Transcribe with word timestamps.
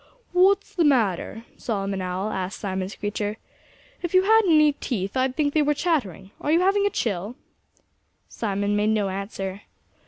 "What's 0.33 0.73
the 0.73 0.83
matter?" 0.83 1.45
Solomon 1.57 2.01
Owl 2.01 2.31
asked 2.31 2.59
Simon 2.59 2.89
Screecher. 2.89 3.37
"If 4.01 4.15
you 4.15 4.23
had 4.23 4.41
any 4.47 4.73
teeth 4.73 5.15
I'd 5.15 5.35
think 5.35 5.53
they 5.53 5.61
were 5.61 5.75
chattering.... 5.75 6.31
Are 6.41 6.51
you 6.51 6.61
having 6.61 6.87
a 6.87 6.89
chill?" 6.89 7.35
Simon 8.27 8.75
made 8.75 8.89
no 8.89 9.09
answer. 9.09 9.61